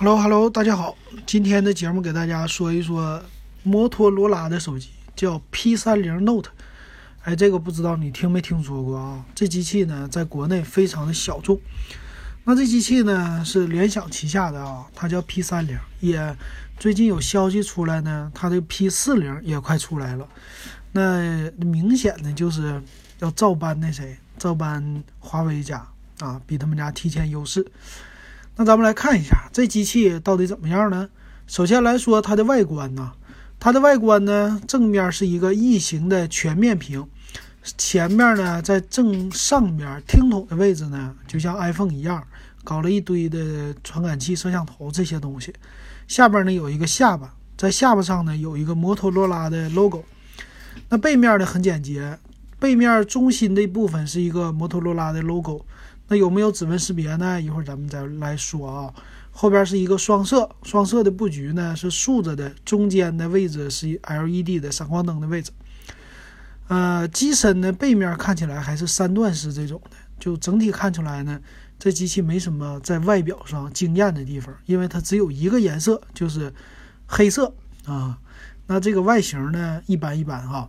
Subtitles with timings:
[0.00, 0.96] Hello，Hello，大家好。
[1.26, 3.20] 今天的节目给大家说一说
[3.64, 6.50] 摩托罗拉的手机，叫 P30 Note。
[7.24, 9.26] 哎，这个不知道你听没听说过啊？
[9.34, 11.60] 这机器呢，在国内非常的小众。
[12.44, 15.76] 那这机器呢，是联想旗下的啊，它叫 P30。
[15.98, 16.36] 也
[16.78, 20.28] 最近有消息出来呢，它的 P40 也快出来了。
[20.92, 22.80] 那明显的就是
[23.18, 25.84] 要照搬那谁，照搬华为家
[26.20, 27.66] 啊，比他们家提前优势。
[28.60, 31.08] 那咱们来看一下这机器到底怎么样呢？
[31.46, 33.12] 首先来说它的外观呢，
[33.60, 37.06] 它的外观呢，正面是一个异形的全面屏，
[37.76, 42.26] 前面呢在正上边听筒的位置呢，就像 iPhone 一样，
[42.64, 45.54] 搞了一堆的传感器、摄像头这些东西。
[46.08, 50.02] 下边呢有一个下巴，在下巴上呢有一个摩托罗拉的 logo。
[50.88, 52.18] 那背面呢很简洁，
[52.58, 55.64] 背面中心的部分是一个摩托罗拉的 logo。
[56.08, 57.40] 那有没有指纹识别呢？
[57.40, 58.94] 一会儿咱们再来说啊。
[59.30, 65.52] 后边是一个双摄，双摄的布局呢是竖着的，中间的位置是 LED 的闪光灯的位置。
[66.66, 71.40] 呃，机身呢背面看起来还是三段式这种的，就整体看出来呢，
[71.78, 76.52] 这机器没什么在外表上惊艳的地方，因为它只有一个颜色，就是
[77.06, 78.18] 黑色啊。
[78.66, 80.68] 那这个外形呢一般一般哈。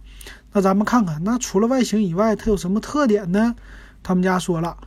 [0.53, 3.55] 那咱们看看，那除了外形以外，它有什么特点呢？
[4.03, 4.77] 他们家说了。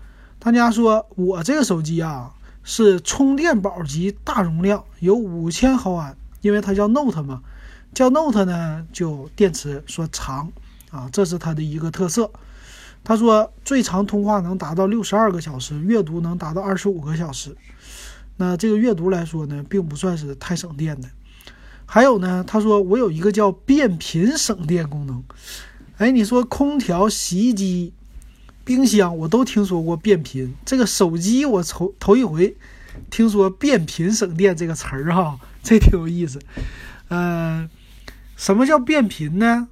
[0.44, 7.42] 他家说：“我这个手机啊，是充电宝级大容量，有五千毫安，因为它叫 Note 嘛，
[7.94, 10.50] 叫 Note 呢就电池说长
[10.90, 12.28] 啊，这是它的一个特色。
[13.04, 17.56] 他说最长通话能达到六十二个小时，阅读能达到二十五个小时。
[18.36, 21.08] 那这个阅读来说呢，并不算是太省电的。
[21.86, 25.22] 还有呢，他说我有一个叫变频省电功能。
[25.98, 27.92] 哎，你说空调、洗衣机。”
[28.64, 32.56] 冰箱我都听说过变频，这个手机我头头一回
[33.10, 36.40] 听说变频省电这个词儿哈， 这挺有意思。
[37.08, 37.68] 嗯，
[38.36, 39.68] 什么叫变频呢？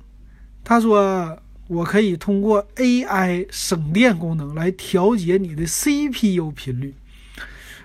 [0.64, 6.95] 他说我可以通过 AI 省电功能来调节你的 CPU 频率。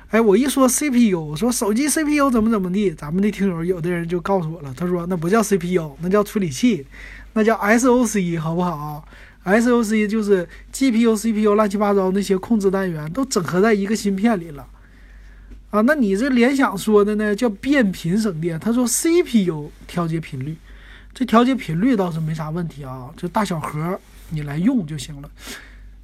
[0.10, 6.86] 哎，我一说 CPU，我说手机 CPU 怎么怎么地，咱们的听友有的人就告诉我了，他说那不叫 CPU，那叫处理器，
[7.34, 9.08] 那叫 SOC，好不好
[9.46, 14.68] ？SOC 就是 GPU、CPU 乱七八糟那些控制单元都整合在一个芯片里了
[15.70, 15.82] 啊！
[15.82, 18.60] 那你这联想说的呢，叫变频省电。
[18.60, 20.56] 他说 CPU 调节频率，
[21.14, 25.30] 这调节频率倒是没啥问题啊，就大小核你来用就行了。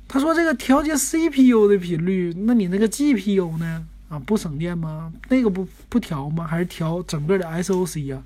[0.07, 3.85] 他说这个调节 CPU 的频率，那你那个 GPU 呢？
[4.09, 5.11] 啊，不省电吗？
[5.29, 6.45] 那个不不调吗？
[6.45, 8.21] 还是调整个的 SOC 呀？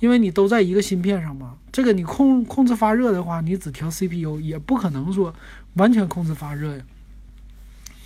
[0.00, 5.32] 因为你都在一个芯片上嘛，这个你控控制发热的话，你只调 CPU 也不可能说
[5.74, 6.82] 完全控制发热呀。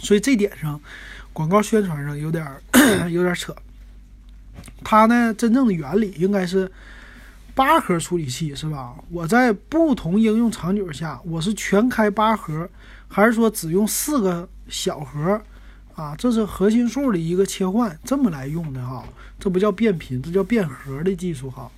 [0.00, 0.78] 所以这点上，
[1.33, 2.44] 广告宣传上有点
[3.10, 3.54] 有点扯。
[4.83, 6.71] 它呢，真正的原理应该是
[7.54, 8.94] 八核处理器是吧？
[9.09, 12.69] 我在不同应用场景下，我是全开八核，
[13.09, 15.41] 还是说只用四个小核？
[15.94, 19.04] 啊，这是核心数的一个切换，这么来用的哈。
[19.38, 21.71] 这不叫变频，这叫变核的技术哈。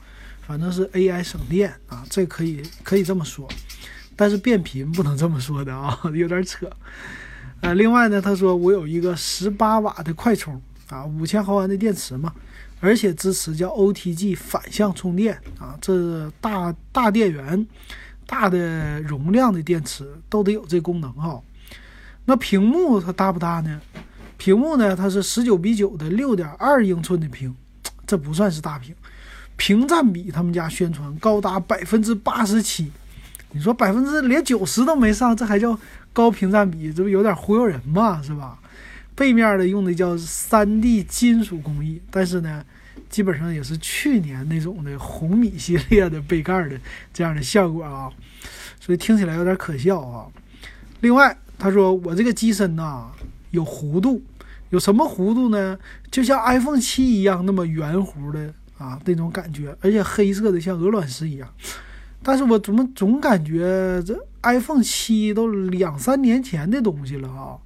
[0.47, 3.49] 反正是 AI 省电啊，这可以可以这么说，
[4.15, 6.71] 但是变频不能这么说的啊， 有点扯。
[7.63, 12.33] 呃，另外呢，他说我有一个十八瓦的快充啊，五千毫安的电池嘛，
[12.81, 17.67] 而且支持叫 OTG 反向充电啊，这大大电源、
[18.27, 21.43] 大的容量的电池都得有这功能哈。
[22.25, 23.81] 那屏幕它大不大呢？
[24.37, 27.57] 屏幕呢，它是十九比九的六点二英寸的屏，
[28.07, 28.95] 这不算是大屏。
[29.57, 32.93] 屏占比，他们家宣传高达百分之八十七，
[33.53, 35.79] 你说百分之连九十都没上，这还叫
[36.13, 36.93] 高屏占比？
[36.93, 38.59] 这不有点忽悠人嘛，是吧？
[39.15, 42.63] 背面的用的叫三 D 金属工艺，但是呢，
[43.09, 46.79] 基本上也是去年那种的红米系列的背盖的
[47.15, 48.13] 这样的效果啊，
[48.79, 50.27] 所以听起来有点可笑啊。
[51.01, 53.07] 另外，他说我这个机身呐
[53.53, 54.23] 有弧度，
[54.69, 55.79] 有什么弧度呢？
[56.11, 58.53] 就像 iPhone 七一样那么圆弧的。
[58.79, 61.49] 啊，那种感觉，而且黑色的像鹅卵石一样，
[62.23, 67.59] 但是我怎么总感觉这 iPhone 七都两三年前的东西了啊？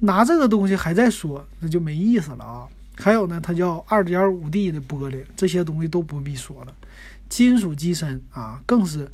[0.00, 2.66] 拿这个东西还在说，那就没意思了啊！
[2.96, 6.74] 还有呢，它叫二点五 D 的玻璃，这些东西都不必说了。
[7.28, 9.08] 金属机身啊，更是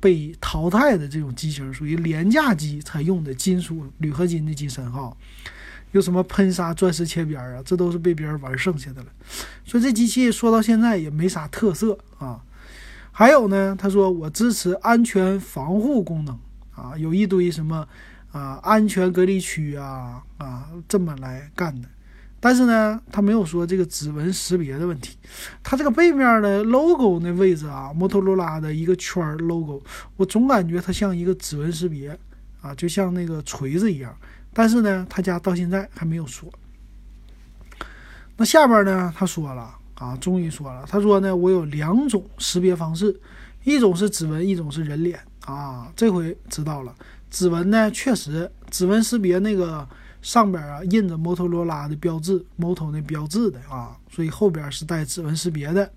[0.00, 5.14] 被淘汰的这种机型，属于廉价机才用的金属铝合金的机身哈。
[5.92, 7.62] 有什么喷砂、钻石切边啊？
[7.64, 9.08] 这都是被别人玩剩下的了。
[9.64, 12.42] 所以这机器说到现在也没啥特色啊。
[13.12, 16.38] 还有呢，他说我支持安全防护功能
[16.74, 17.86] 啊，有一堆什么
[18.32, 21.88] 啊安全隔离区啊啊这么来干的。
[22.42, 25.18] 但是呢，他没有说这个指纹识别的问题。
[25.62, 29.82] 它这个背面的 logo 那位置啊，摩托罗拉的一个圈 logo，
[30.16, 32.18] 我总感觉它像一个指纹识别
[32.62, 34.16] 啊，就像那个锤子一样。
[34.52, 36.52] 但是呢，他家到现在还没有说。
[38.36, 43.20] 那下边呢，他说了啊，终于说了，他说呢，我有两种识别方式，
[43.64, 45.92] 一种是指纹，一种是人脸啊。
[45.94, 46.94] 这回知道了，
[47.30, 49.88] 指纹呢，确实指纹识别那个。
[50.22, 55.90] 上边啊印着摩托罗拉的标志，摩托那标志的啊，所以后边是带指纹识别的，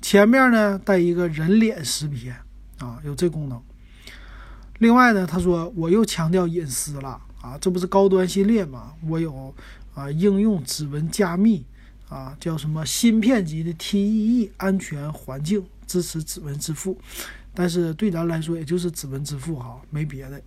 [0.00, 2.30] 前面呢带一个人脸识别
[2.78, 3.60] 啊，有这功能。
[4.78, 8.92] 另外呢，他说我又强调隐私了啊，这不是高端系列吗？
[9.06, 9.54] 我有
[9.94, 11.64] 啊应用指纹加密
[12.08, 16.98] 啊，叫什么芯片级的 TEE 安全环境支持指纹支付，
[17.54, 20.42] 但是对咱来说也就是指纹支付哈，没别的。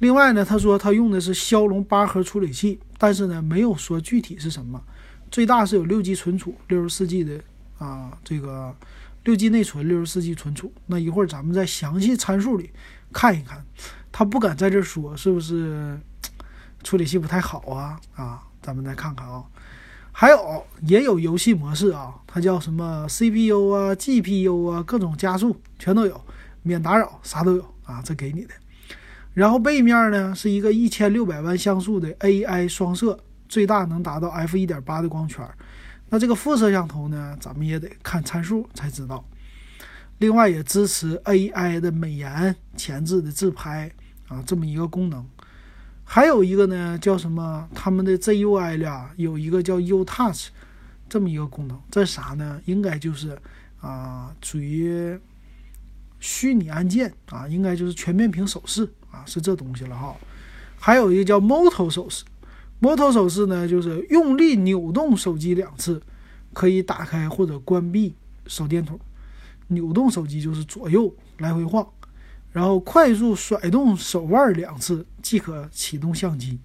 [0.00, 4.82] 另外呢，他说他用的是骁龙八核处理器，但是呢没有说具体是什么，
[5.30, 7.40] 最大是有六 G 存储，六十四 G 的
[7.78, 8.74] 啊，这个
[9.22, 10.72] 六 G 内存，六十四 G 存储。
[10.86, 12.70] 那一会儿咱们在详细参数里
[13.12, 13.64] 看一看，
[14.12, 15.98] 他不敢在这说是不是
[16.84, 19.42] 处理器不太好啊啊，咱们再看看啊，
[20.12, 26.20] 还有也有游戏模式啊，它叫什么 CPU 啊、GPU 啊，各种加速全都有，
[26.62, 28.54] 免打扰啥都有啊，这给你的。
[29.32, 33.18] 然后背面呢是一个一千六百万像素的 AI 双摄，
[33.48, 35.42] 最大能达到 f 一点八的光圈。
[36.10, 39.24] 那这个副摄像头呢，咱们也得看参数才知道。
[40.22, 43.90] 另外也支持 AI 的美颜前置的自拍
[44.28, 45.26] 啊，这么一个功能。
[46.04, 47.68] 还有一个呢叫什么？
[47.74, 48.86] 他们的 ZUI 里
[49.16, 50.50] 有一个叫 U Touch
[51.08, 52.60] 这么一个功能，这啥呢？
[52.66, 53.36] 应该就是
[53.80, 55.18] 啊属于
[56.20, 58.88] 虚拟按键啊，应该就是全面屏手势。
[59.10, 60.16] 啊，是这东西了哈，
[60.78, 62.24] 还有一个叫 Moto 手势
[62.80, 66.00] ，Moto 手势呢，就是用力扭动手机两次，
[66.52, 68.14] 可以打开或者关闭
[68.46, 69.00] 手电筒。
[69.72, 71.86] 扭动手机就是左右来回晃，
[72.52, 76.58] 然后快速甩动手腕两次即可启动相机。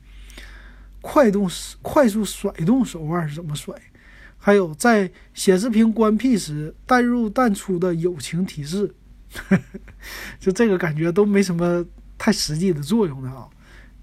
[1.02, 1.50] 快动
[1.82, 3.74] 快速甩动手腕是怎么甩？
[4.38, 8.94] 还有在显示屏关闭时淡入淡出的友情提示，
[10.40, 11.86] 就这个感觉都没什么。
[12.20, 13.48] 太实际的作用的啊，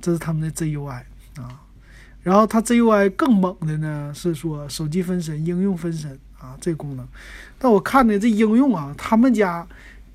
[0.00, 1.02] 这是他们的 ZUI
[1.34, 1.60] 啊，
[2.22, 7.08] 然后它 ZUI 更猛的呢是说手机分身、应用分身啊这功能。
[7.58, 9.66] 但我看的这应用啊，他们家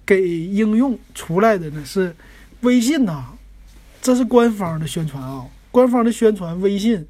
[0.06, 2.16] 给应用出来的呢是
[2.62, 3.26] 微信呐，
[4.02, 7.06] 这是官方的宣传啊，官方的宣传微信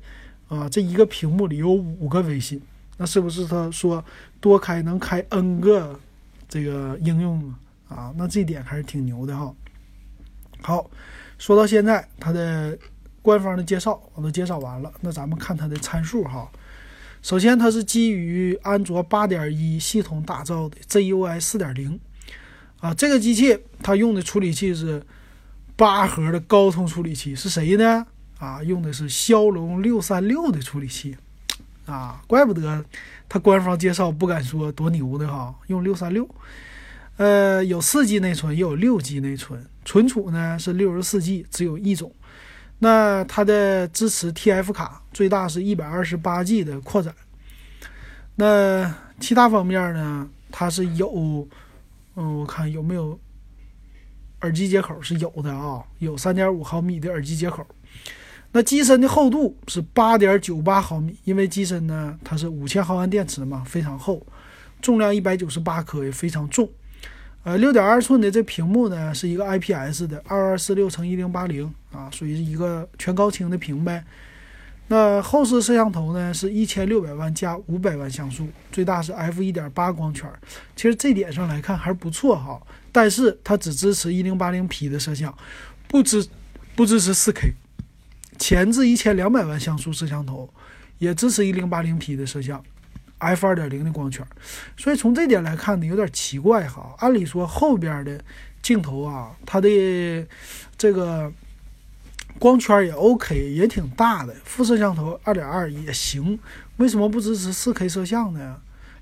[0.47, 2.61] 啊，这一个屏幕里有五个微信，
[2.97, 4.03] 那是不是他说
[4.39, 5.99] 多开能开 N 个
[6.47, 7.53] 这个应用
[7.89, 8.13] 啊？
[8.15, 9.53] 那这点还是挺牛的哈。
[10.61, 10.89] 好，
[11.37, 12.77] 说到现在，它的
[13.21, 14.91] 官方的介绍我都介绍完了。
[15.01, 16.49] 那咱们看它的参数哈。
[17.21, 21.99] 首先，它是基于安卓八点一系统打造的 ZUI 四点零
[22.79, 22.93] 啊。
[22.93, 25.03] 这个机器它用的处理器是
[25.75, 28.07] 八核的高通处理器，是谁呢？
[28.39, 31.17] 啊，用的是骁龙六三六的处理器
[31.85, 32.21] 啊。
[32.25, 32.85] 怪不得
[33.27, 36.27] 它官方介绍不敢说多牛的哈，用六三六。
[37.17, 39.61] 呃，有四 G 内存，也有六 G 内存。
[39.83, 42.13] 存储呢是六十四 G，只有一种。
[42.79, 47.13] 那它的支持 TF 卡，最大是一百二十八 G 的扩展。
[48.35, 51.47] 那其他方面呢，它是有，
[52.15, 53.19] 嗯，我看有没有
[54.41, 57.67] 耳机接口是有的啊，有三点五毫米的耳机接口。
[58.51, 64.25] 那机身的厚度是八点九八毫米，因为机身呢它是五千毫安电池嘛，非常厚，
[64.81, 66.67] 重量一百九十八克，也非常重。
[67.43, 74.03] 呃，六点二寸的这屏幕呢，是一个 IPS 的二二四六乘一零八零啊，属于一个全高清的屏呗。
[74.91, 80.29] 那后视摄像头呢，是一千六百万加五百万像素，最大是 f 一点八光圈。
[80.75, 85.35] 其实这点上来看还是不错哈，但是它只支持一零八零 P 的摄像，
[85.87, 86.27] 不支
[86.75, 87.53] 不支持四 K。
[88.37, 90.49] 前置一千两百万像素摄像头
[90.97, 92.63] 也支持一零八零 P 的摄像。
[93.19, 94.25] F 二点零的光圈，
[94.75, 96.95] 所以从这点来看呢，有点奇怪哈。
[96.99, 98.19] 按理说后边的
[98.61, 100.27] 镜头啊，它的
[100.77, 101.31] 这个
[102.39, 106.39] 光圈也 OK，也挺大的，副摄像头二点二也行，
[106.77, 108.57] 为什么不支持四 K 摄像呢？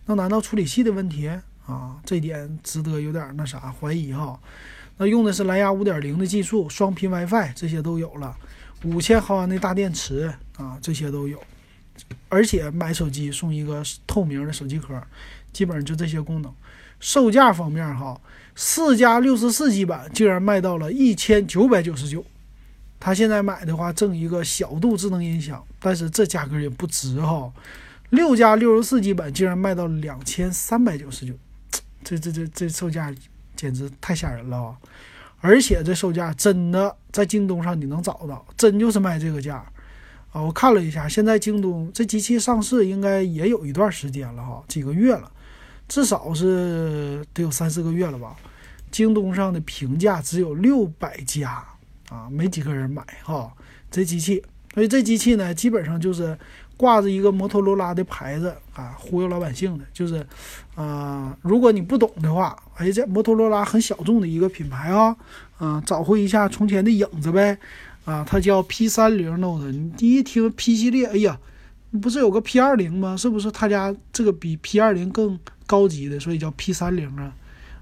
[0.06, 1.30] 那难道处理器的问题
[1.66, 1.98] 啊？
[2.04, 4.40] 这点值得有点那啥怀疑哈。
[4.98, 8.36] 那用的是蓝牙五点零的技术，双频 WiFi 这些都有了，
[8.84, 11.40] 五千毫安的大电池啊，这些都有。
[12.30, 15.02] 而且买手机送一个透明的手机壳，
[15.54, 16.54] 基本上就这些功能。
[17.00, 18.20] 售价方面哈，
[18.56, 22.26] 四加六十四 G 版竟然卖到了一千九百九十九，
[23.00, 27.52] 他现在买的话赠一个小度智能音响，但是这价格也不值哈。
[28.10, 31.34] 六加六十四 G 版竟然卖到两千三百九十九，
[32.04, 33.14] 这这这这售价
[33.56, 34.78] 简直太吓人了啊！
[35.40, 39.64] 而且这售价真的在京东上你能找到，真就是卖这个价
[40.32, 40.42] 啊！
[40.42, 45.32] 我看了一下，现在京东这机器上市应该也有一段时间了哈，几个月了，
[45.88, 48.36] 至少是得有三四个月了吧。
[48.90, 51.64] 京东上的评价只有六百家
[52.10, 53.52] 啊，没几个人买哈
[53.92, 54.44] 这机器，
[54.74, 56.38] 所以这机器呢，基本上就是
[56.78, 60.26] 挂着一个摩托罗拉的牌子啊，忽悠老百姓的，就是
[60.76, 65.16] 啊，如果你不懂的话，哎，这摩托罗拉很小众的一个品牌啊，
[65.60, 67.58] 嗯，找回一下从前的影子呗，
[68.08, 71.38] 啊，它叫 P 三零 Note，你第一听 P 系列，哎呀，
[72.02, 73.18] 不是有个 P 二零吗？
[73.18, 77.36] 是不是他家这个比 P 二零更高级的，所以叫 P 三零啊？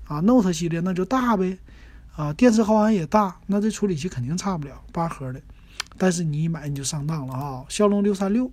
[0.08, 1.55] 啊，Note 系列那就大呗，
[2.15, 5.39] 啊，电池耗涵也大，那这处理器肯定差不了八核的，
[5.96, 7.63] 但是你一买你就上当了啊！
[7.70, 8.50] 骁龙六三六，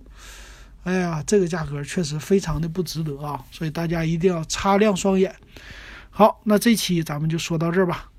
[0.83, 5.35] 哎呀，这个价格确实非常的不值得啊，所以大家一定要擦亮双眼。
[6.11, 8.11] 好，那这期咱们就说到这儿吧。